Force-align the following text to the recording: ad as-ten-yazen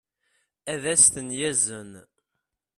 ad 0.71 0.83
as-ten-yazen 0.93 1.91